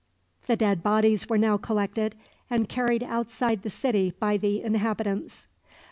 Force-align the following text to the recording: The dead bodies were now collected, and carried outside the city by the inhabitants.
The 0.47 0.55
dead 0.55 0.81
bodies 0.81 1.29
were 1.29 1.37
now 1.37 1.57
collected, 1.57 2.15
and 2.49 2.67
carried 2.67 3.03
outside 3.03 3.61
the 3.61 3.69
city 3.69 4.15
by 4.19 4.35
the 4.35 4.63
inhabitants. 4.63 5.45